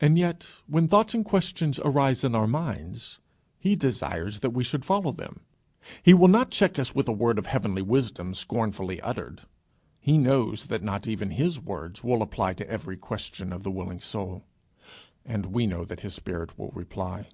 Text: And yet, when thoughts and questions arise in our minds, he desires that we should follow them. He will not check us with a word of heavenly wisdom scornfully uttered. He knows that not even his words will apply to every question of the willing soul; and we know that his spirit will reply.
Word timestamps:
And 0.00 0.16
yet, 0.16 0.48
when 0.66 0.88
thoughts 0.88 1.12
and 1.12 1.22
questions 1.22 1.78
arise 1.84 2.24
in 2.24 2.34
our 2.34 2.46
minds, 2.46 3.18
he 3.58 3.76
desires 3.76 4.40
that 4.40 4.54
we 4.54 4.64
should 4.64 4.86
follow 4.86 5.12
them. 5.12 5.40
He 6.02 6.14
will 6.14 6.28
not 6.28 6.50
check 6.50 6.78
us 6.78 6.94
with 6.94 7.06
a 7.08 7.12
word 7.12 7.38
of 7.38 7.44
heavenly 7.44 7.82
wisdom 7.82 8.32
scornfully 8.32 9.02
uttered. 9.02 9.42
He 10.00 10.16
knows 10.16 10.68
that 10.68 10.82
not 10.82 11.06
even 11.06 11.32
his 11.32 11.60
words 11.60 12.02
will 12.02 12.22
apply 12.22 12.54
to 12.54 12.70
every 12.70 12.96
question 12.96 13.52
of 13.52 13.64
the 13.64 13.70
willing 13.70 14.00
soul; 14.00 14.46
and 15.26 15.44
we 15.52 15.66
know 15.66 15.84
that 15.84 16.00
his 16.00 16.14
spirit 16.14 16.58
will 16.58 16.70
reply. 16.70 17.28